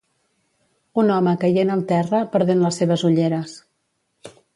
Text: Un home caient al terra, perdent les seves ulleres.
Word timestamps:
Un 1.01 1.11
home 1.17 1.33
caient 1.43 1.73
al 1.73 1.83
terra, 1.91 2.21
perdent 2.37 2.63
les 2.69 2.79
seves 2.83 3.05
ulleres. 3.11 3.55